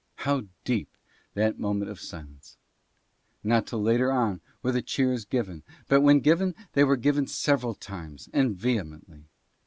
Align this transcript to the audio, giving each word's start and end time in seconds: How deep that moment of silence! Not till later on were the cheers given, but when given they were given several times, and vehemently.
How 0.25 0.45
deep 0.63 0.97
that 1.35 1.59
moment 1.59 1.91
of 1.91 1.99
silence! 2.01 2.57
Not 3.43 3.67
till 3.67 3.83
later 3.83 4.11
on 4.11 4.41
were 4.63 4.71
the 4.71 4.81
cheers 4.81 5.25
given, 5.25 5.61
but 5.87 6.01
when 6.01 6.21
given 6.21 6.55
they 6.73 6.83
were 6.83 6.97
given 6.97 7.27
several 7.27 7.75
times, 7.75 8.27
and 8.33 8.55
vehemently. 8.57 9.25